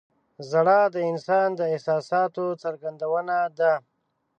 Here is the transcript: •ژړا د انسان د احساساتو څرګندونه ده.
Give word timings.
•ژړا 0.49 0.79
د 0.95 0.95
انسان 1.11 1.47
د 1.55 1.61
احساساتو 1.73 2.45
څرګندونه 2.63 3.35
ده. 3.59 3.73